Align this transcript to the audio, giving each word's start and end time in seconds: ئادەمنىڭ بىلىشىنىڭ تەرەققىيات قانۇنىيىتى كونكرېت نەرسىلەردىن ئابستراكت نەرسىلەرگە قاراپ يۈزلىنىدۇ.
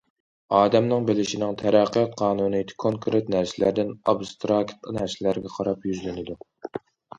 ئادەمنىڭ 0.59 1.03
بىلىشىنىڭ 1.09 1.53
تەرەققىيات 1.63 2.15
قانۇنىيىتى 2.21 2.79
كونكرېت 2.85 3.31
نەرسىلەردىن 3.35 3.93
ئابستراكت 4.15 4.93
نەرسىلەرگە 4.99 5.55
قاراپ 5.61 5.89
يۈزلىنىدۇ. 5.93 6.43